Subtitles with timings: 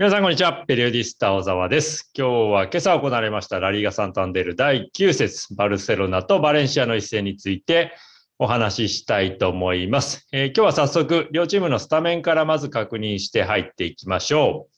[0.00, 0.64] 皆さん、こんにちは。
[0.66, 2.10] ペリオディスタ小沢です。
[2.16, 7.92] 今日は今朝行われましたラリーガ・サンタンデル第9節、バルセロナとバレンシアの一戦について
[8.38, 10.26] お話ししたいと思います。
[10.32, 14.74] えー、今日は早速、両チームのスタメンからまず確認して入っていきましょう。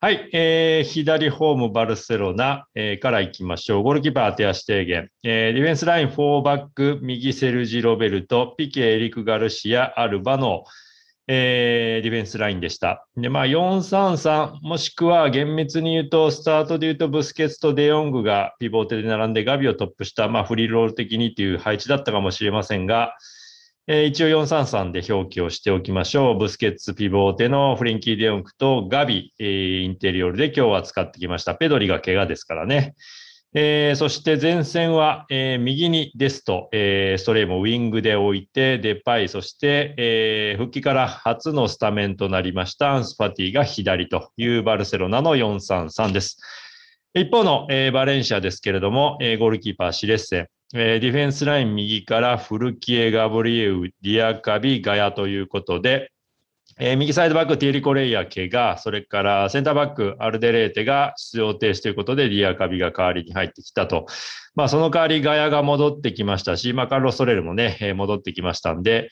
[0.00, 3.82] はい、えー、左ホームバルセロナ、えー、からいきましょう。
[3.82, 5.10] ゴールキーパー手足低減。
[5.22, 10.64] えー、ディフェンスライン4バック、右セルジ・ロベルト、ピケ、エリク・ガルシア、アルバの
[11.28, 13.06] えー、ディフェンスラインでした。
[13.16, 23.14] で、まあ、4-3-3、もしくは厳密に言うと、スタートで言うと、ブスケツとデヨングがピボーテで並んで、ガビをトップ下、まあ、フリーロール的にという配置だったかもしれませんが、
[23.88, 26.38] えー、一応4-3-3で表記をしておきましょう。
[26.38, 31.56] ブスケツ、ピボーテのフレンキー・デヨングとガビ、えー、インテリオールで今日は使ってきました。
[31.56, 32.94] ペドリが怪我ですからね。
[33.54, 46.38] えー、そして前線は、えー、右にデスト、えー、ストレイもウィングで置いて、デパイ、そして、えー、復帰から初のスタメンとなりましたアンスファティが左というバルセロナの4-3-3です。
[47.12, 56.10] 一方の、えー、バレンシアですけれども、えー、ゴールキーパー、シレッセ、え、ディフェンスライン右からフルキエ、ガブリエウ、ディアカビ、ガヤということで、
[56.84, 64.06] えー、右サイドバック、ティエリコレイヤー怪我、それからセンターバック、アルデレーテが出場停止ということで、リアカビが代わりに入ってきたと。
[64.56, 69.10] まあ、その代わりガヤが戻ってきましたし、まあ、カルロス・トレルもね、え、戻ってきましたんで、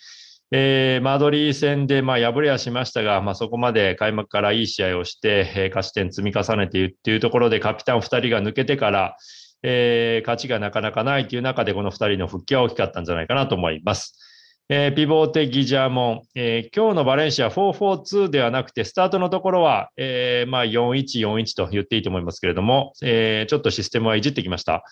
[0.50, 9.16] えー、マドリー戦で、まあ、敗れはしましたが、まあ、そこまで開幕からいい試合をして、えー、勝ち点積み重ねているっていうところで、カピタン2人が抜けてから、
[9.62, 14.26] えー、勝ちがなかなかないという中で、この2人の復帰は大きかったんじゃないかなと思います。
[14.72, 24.84] えー、ピボーテ・ギジャーモン、えー、今日のバレンシア4-4-2ではなくて、スタートのところは、えー、まあ4-1-4-1と言っていいと思いますけれども、えー、ちょっとシステムはいじってきました。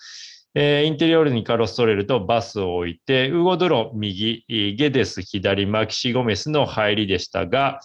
[0.53, 7.79] えー、インテリオールにカロストレルとバスを置いて、ウゴドロ右、ゲデス左、マキシゴメスの入りでしたが、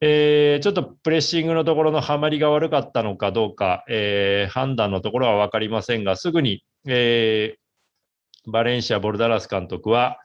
[0.00, 10.18] えー、ちょっとプレッシングのところのはまりが悪かったのかどうか、えー、判断のところは分かりませんが、すぐに、えー、バレンシア・ボルダラス監督は、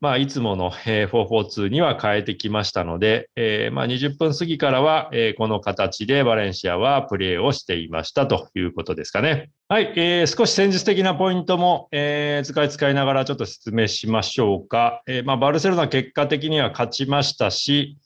[0.00, 9.50] まあ、いつもの442には変えてきましたので、えー、まあ、20分過ぎからは、えー、この形でバレンシアはプレーをしていましたということですかね。
[9.68, 15.02] はい、えー、少し戦術的なポイントも、えー、使い使いながらちょっと説明しましょうか。
[15.06, 17.98] えー、まあ、バルセロナ結果的には勝ちましたし、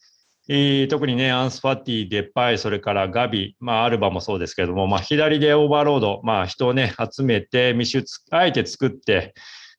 [0.49, 9.33] えー、特にね、アンスファティ、デパイ、それからガビ、まあ、アルバもそうですけども、まあ、左でオーバーロード、まあ、人をね、集めて、密集、あえて作って、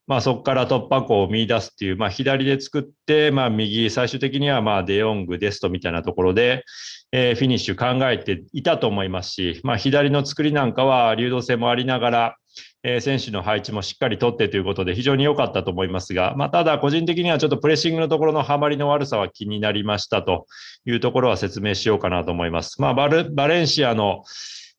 [0.07, 6.63] まあ、そこから突破口を見出すっていう、まあ、左で作って、まあ、右、最終的にはまあデヨング、デストみたいなところで、
[7.11, 12.35] えー、フィニッシュ考えていたと思いますし、まあ、左の作りなんかは流動性もありながら、
[12.83, 20.45] えー、選手の配置もしっかり取ってということで非常に良かったと思いますが、まあ、ただ個人的にはちょっとプレッシングのところのハマりの悪さは気になりましたと
[20.85, 22.79] いうところは説明しようかなと思います。
[22.79, 24.23] まあ、バルバレンシアの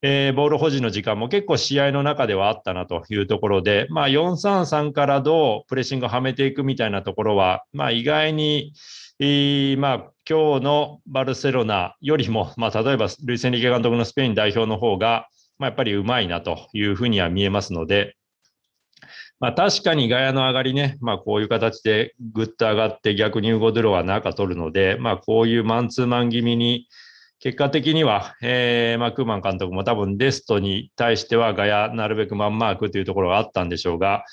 [0.02, 8.74] えー、ボール保持の時間も結構試合の中ではあったなというところで、まあ、4-3-3からどうプレッシングをはめていくみたいなところは、まあ、意外に、
[9.18, 9.96] えー、まあ、
[10.28, 18.16] 今日のバルセロナよりも、 まあ、例えばルイス・エンリケ監督のスペイン代表の方が、まあ、やっぱりうまいなというふうには見えますので、
[19.40, 26.86] まあ、確かにガヤの上がりね、まあ、こういう形でぐっと上がって逆にウゴドロは中取るので、まあ、こういうマンツーマン気味に、
[27.38, 34.24] 結果的には、えー、まあ、クーマン監督も多分デストに対してはガヤなるべくマンマークというところがあったんでしょうが、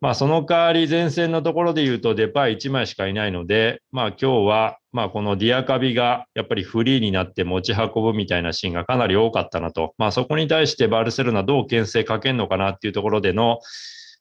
[0.00, 13.58] まあ、その代わり前線のところで言うとデパイ1枚しかいないので、まあ、今日は、まあ、このディアカビがやっぱりフリーになって持ち運ぶみたいなシーンがかなり多かったなと、まあ、そこに対してバルセロナどう牽制かけるのかなっていうところでの、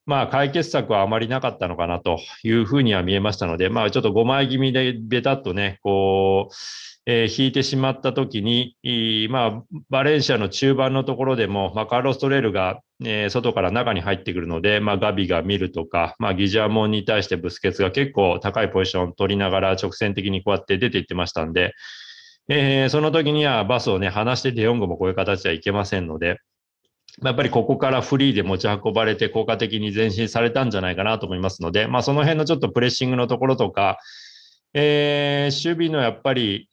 [0.06, 6.54] まあ、解決策はあまりなかったのかなというふうには見えましたので、まあ、ちょっと5枚気味でベタっとね、こう、
[7.06, 8.76] えー、引いてしまったときに、
[9.30, 21.74] まあ、バレンシアの中盤のところでも、まあ、カーロストレールが、えー、外から中に入ってくるので、まあ、ガビが見るとか、まあ、ギジャーモンに対してブスケツが結構高いポジションを取りながら直線的にこうやって出ていってましたんで、
[22.50, 26.40] えー、その時にはバスをね、離してデヨングもこういう形ではいけませんので、
[27.24, 34.00] やっぱりここからフリーで持ち運ばれて効果的に前進されたんじゃないかなと思いますので、まあ、その辺のちょっとプレッシングのところとか、
[34.74, 36.70] えー、守備のやっぱり、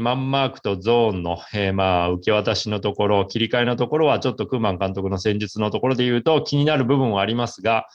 [0.00, 7.88] マンマークとゾーンの、えー、まあ、受け渡しのところ、切り替えのところは、ちょっとクーマン監督の戦術のところで言うと気になる部分はありますが、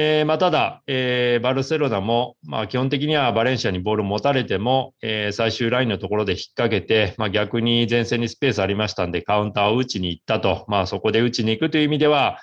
[0.00, 12.38] えー、まあ、ただ、えー、バルセロナも、まあ、基本的にはバレンシアにボールを持たれても、えー、最終ラインのところで引っ掛けて、まあ、逆に前線にスペースありましたんで、カウンターを打ちに行ったと、まあ、そこで打ちに行くという意味では、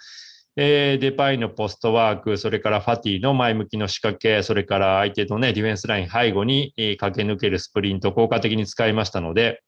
[0.57, 9.61] えー、デパイのポストワーク、それからファティの前向きの仕掛け、それから相手のね、ディフェンスライン背後に、え、駆け抜けるスプリント、効果的に使いましたので、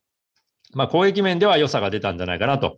[0.73, 2.75] まあ、攻撃面では良さが出たんじゃないかなと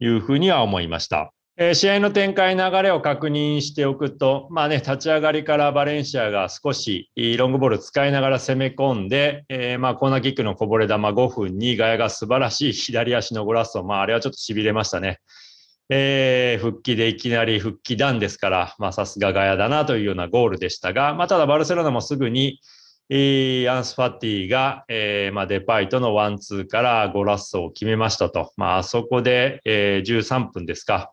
[0.00, 1.32] いうふうには思いました。
[1.62, 15.20] えー、試合の展開、流れを確認しておくと、まあね、立ち上がりからバレンシアが少しロングボール使いながら攻め込んで、えー、まあコーナーキックのこぼれ球5分にガヤが素晴らしい 左足のゴラッソ、まああれはちょっと痺れましたね。
[15.90, 18.48] えー、復帰でいきなり復帰弾ですか
[18.78, 22.58] ら、さすがガヤだなというようなゴールでしたが、まあただバルセロナもすぐに、
[23.12, 28.52] アンス・ファティが、えーまあ、デパイとのワンツーからゴラッソを決めましたと。
[28.56, 31.10] まあ、そこで、えー、13分ですか。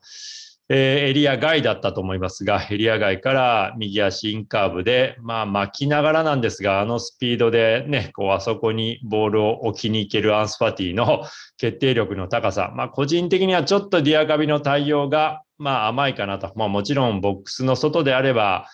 [0.69, 11.23] えー、エリア外だったと思いますが、エリア外から右足インカーブで、まあ巻きながらなんですが、あのスピードでね、こうあそこにボールを置きに行けるアンスファティの
[11.57, 16.51] 決定力の高さ、まあ個人的にはちょっとディアカビの対応が、まあ甘いかなと。
[16.57, 18.67] まあもちろんボックスの外であれば、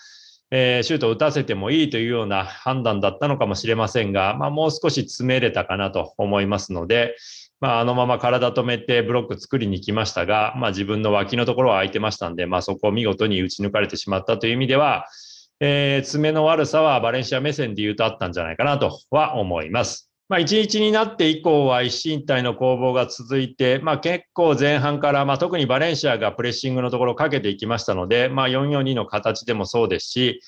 [0.50, 7.16] えー、シュートを打たせてもいいというような判断だったのかもしれませんが、まあもう少し詰めれたかなと思いますので、
[7.60, 15.06] まあ、あのまま体止めてブロック作りに来ましたが、まあ、自分の脇のところは空いてましたんで、まあ、そこを見事に打ち抜かれてしまったという意味では、
[15.60, 20.13] えー、爪の悪さはバレンシア目線で言うとあったんじゃないかなとは思います。
[20.28, 30.40] まあ、1日になって以降は一進退の攻防が続いて、まあ、結構前半から、まあ、特にバレンシアがプレッシングのところをかけていきましたので、まあ、442の形でもそうですし、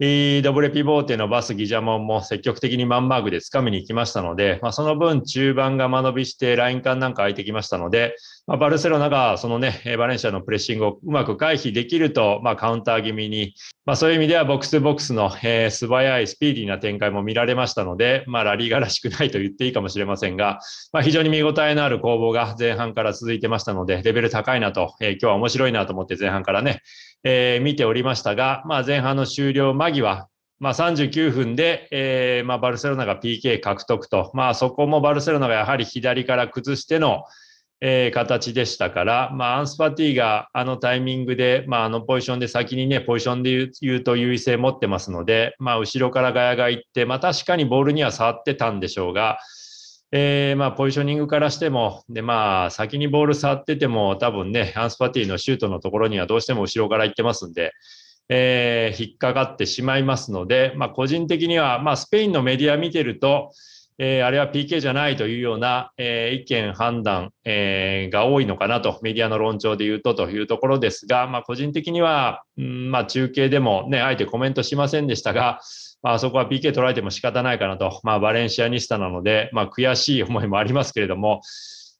[0.00, 8.16] ダブルピボーテのバス、ギジャモンも積極的にマンマークで掴みに行きましたので、まあ、その分中盤が間延びしてライン間なんか空いてきましたので、
[8.48, 13.54] まあ、バルセロナがそのね、バレンシアのプレッシングをうまく回避できると、まあ、カウンター気味に、
[13.86, 20.58] まあ、そういう意味ではボックスボックスの、えー、素早いスピーディーな展開も見られましたので、まあ、ラリーガらしくないと言っていいかもしれませんが、
[20.92, 26.80] まあ、非常に見応えのある攻防が前半から続いてましたので、レベル高いなと、えー、今日は面白いなと思って前半からね、
[27.24, 30.28] えー、見ておりましたが、まあ、前半の終了間際、
[30.60, 37.24] まあ、39分で、えーまあ、バルセロナが PK 獲得と、まあ、そこもバルセロナがやはり左から崩しての、
[37.80, 49.38] えー、形でしたから、まあ、アンスパティがあのタイミングで、まあ、あのポジションで先にね、ポジションで言うと優位性持ってますので、まあ、後ろからガヤが行って、まあ、確かにボールには触ってたんでしょうが、
[50.12, 57.72] えー、まあ、ポジショニングからしても、で、まあ、先にボール触ってても、多分ね、アンスパティのシュートのところにはどうしても後ろから行ってますんで、
[58.28, 63.50] えー、引っかかってしまいますので、まあ、個人的には、まあ、スペインのメディア見てると、
[63.98, 75.60] えー、あれは PK じゃないというような、えー、意見、判断、えー、が多いのかなと、メディアの論調で言うとというところですが、まあ、個人的には、うんまあ、中継でもね、あえてコメントしませんでしたが、
[76.04, 81.40] まあ、そこは PK 取られても仕方ないかなと、まあ、バレンシアニスタなので、まあ、悔しい思いもありますけれども、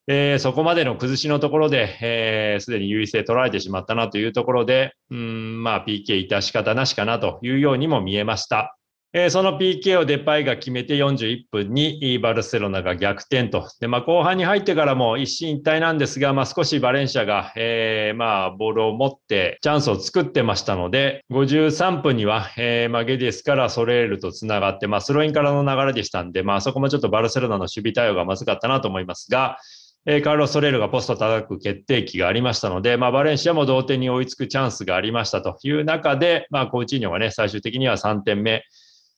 [0.06, 8.76] えー、そこまでの崩しのところで、えー、すでに優位性取られてしまったなというところで、うん、まあ PK 致し方なしかなというようにも見えました。
[9.16, 13.70] えー、その PK をデパイが決めて41分にバルセロナが逆転と。
[13.78, 29.58] で、まあ後半に入ってからも一進一退なんですが、まあ少しバレンシアが、えー、まあボールを持ってチャンスを作ってましたので、53分には、えー、まあゲディスからソレールと繋がって、まあスローインからの流れでしたんで、まあそこもちょっとバルセロナの守備対応がまずかったなと思いますが、
[30.06, 38.64] えー、カルロ・ソレールがポスト叩く決定機がありましたので、まあ、バレンシアも同点に追いつくチャンスがありましたという中で、まあ、コーチーニョがね、最終的には3点目、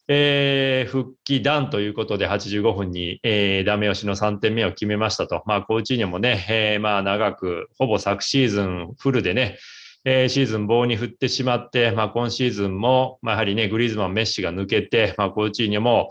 [0.08, 5.42] えー、復帰弾ということで85分に、えー、ダメ押しの3点目を決めましたと。
[5.46, 9.58] まあ、コーチーニョもね、えー、まあ、長く、ほぼ昨シーズンフルでね、
[10.04, 16.10] えー、シーズン棒に振ってしまって、まあ、今シーズンも、まあ、やはりね、グリーズマン、メッシが抜けて、まあ、コーチーニョも、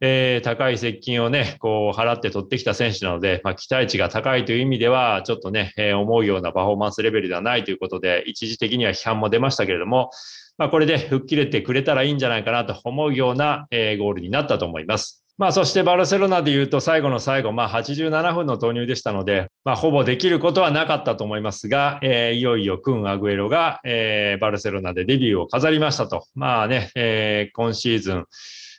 [0.00, 10.10] えー、高い接近をね、こう払って取ってきた選手なので、まあ、期待値が高いという意味では、ちょっとね、えー、思うようなパフォーマンスレベルではないということで、一時的には批判も出ましたけれども、
[10.56, 15.24] まあ、これで吹っ切れてくれたらいいんじゃないかなと思うような、えー、ゴールになったと思います。
[15.36, 26.24] まあ、そしてバルセロナで言うと最後の最後、まあ、87分の投入でしたので、まあ、ほぼできることはなかったと思いますが、えー、いよいよクン・アグエロが、えー、バルセロナでデビューを飾りましたと。
[26.36, 28.26] まあね、えー、今シーズン、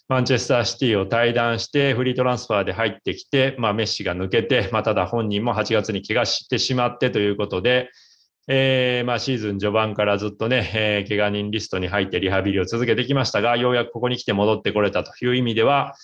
[0.07, 7.89] マンチェスターシティを退団して、フリートランスファーで入ってきて、まあ、メッシが抜けて、まあ、ただ本人も8月に怪我してしまってということで、
[8.47, 15.95] えー、まあシーズン序盤からずっとね、えー、怪我人リストに入ってリハビリを続けてきましたが、ようやくここに来て戻ってこれたという意味では、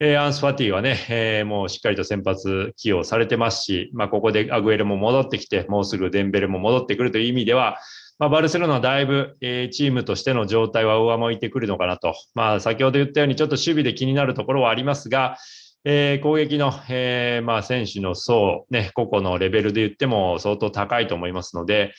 [0.00, 7.78] えー、アンス・ファティはね、えー、もうしっかりと先発起用されてますし、まあ、ここでアグエルも戻ってきて、もうすぐデンベルも戻ってくるという意味では、
[8.18, 12.14] まあ、バルセロナはだいぶ、えー、チームとしての状態は上向いてくるのかなと。
[12.34, 15.36] まあ、先ほど言ったようにちょっと守備で気になるところはありますが、
[15.84, 21.92] えー、攻撃の、えー、まあ、選手の層、ね、個々のレベルで言っても相当高いと思いますので、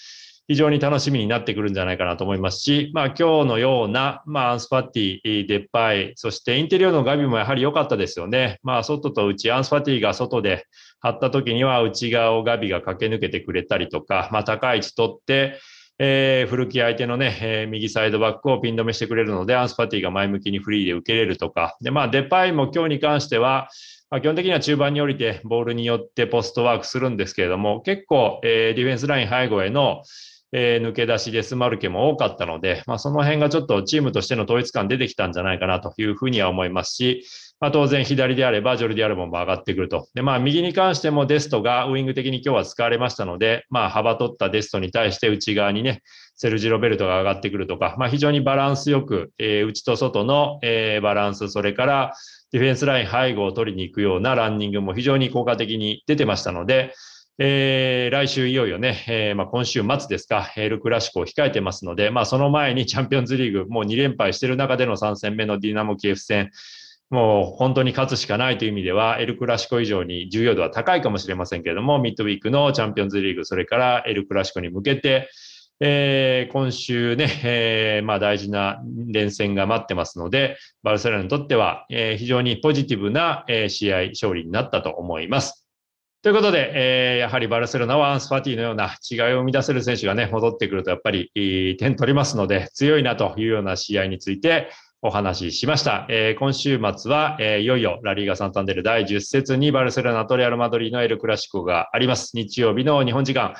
[0.47, 8.59] 非常に楽しみになってくるんじゃないかなと思いますし、まあ今日のような、まあアンスファティ、デパイ、そしてインテリオールのガビもやはり良かったですよね。
[8.61, 10.65] まあ外と内、アンスファティが外で
[10.99, 15.59] 張った時には内側をガビが駆け抜けてくれたりとか、まあ高い位置取って、
[16.05, 23.69] えー、古き相手のね、えー、右サイドバックをピン止めしてくれるので、アンスファティが前向きにフリーで受けれるとか、で、まあ、デパイも今日に関しては、
[24.09, 30.01] まあ、基本的には中盤に降りてボールに寄ってポストワークするんですけれども、結構、えー、ディフェンスライン背後への、
[30.51, 37.25] えー、抜け出しでスマルケも多かったので、まあ、その辺がちょっとチームとしての統一感出てきたんじゃないかなというふうには思いますし、
[37.63, 40.09] まあ、当然左であればジョルディアルモンも上がってくると。
[40.15, 46.01] で、まあ右に関してもデストがウイング的に今日は使われましたので、まあ幅取ったデストに対して内側にね、
[46.35, 52.13] セルジロベルトが上がってくるとか、まあ非常にバランスよく、えー、内と外の、えー、バランス、それから
[52.51, 56.93] ディフェンスライン背後を取りに行くようなランニングも非常に効果的に出てましたので、
[57.37, 66.51] えー、来週いよいよね、えーまあ、今週末ですか、エルクラシコを控えてますので、まあ、その前にチャンピオンズリーグ、もう2連敗している中での3戦目のディナモキエフ戦、
[67.13, 75.29] もう本当に勝つしかないという意味では、エルクラシコ以上に重要度は高いかもしれませんけれども、ミッドウィークのチャンピオンズリーグ、それからエルクラシコに向けて、
[75.79, 85.67] えー、今週ね、えー、まあ大事な連戦が待ってますので、バルセロナにとっては、えー、非常にポジティブな、え、試合勝利になったと思います。
[86.23, 91.29] ということで、え、やはりバルセロナはアンスファティのような違いを生み出せる選手がね、戻ってくるとやっぱり
[91.77, 94.71] 点取りますので、強いなというような試合について
[95.03, 96.07] お話ししました。
[96.09, 102.31] えー、今週末は、えー、いよいよラリーガ・サンタンデル第10節にバルセロナとレアル・マドリーのエル・クラシコがあります。
[102.33, 103.53] 日曜日の日本時間、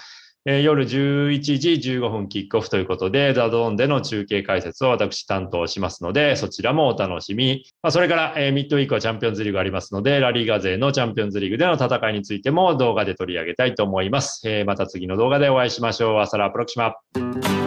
[0.46, 7.66] えー、夜11時15分キックオフということで、ザドーンでの中継解説を私担当しますので、そちらもお楽しみ。
[7.82, 14.42] まあ、それから、えー、ミッドウィークはチャンピオンズリーグありますので、ラリーガ勢のチャンピオンズリーグでの戦いについても動画で取り上げたいと思います。
[14.46, 16.20] えー、また次の動画でお会いしましょう。
[16.20, 17.63] アサラプロキシマ。